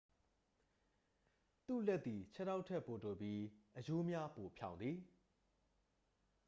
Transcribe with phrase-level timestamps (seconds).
[1.67, 3.41] လူ့လက်သည် ခြေထောက်ထက်ပိုတိုပြီး
[3.77, 4.97] အရိုးများပိုဖြောင့်သည်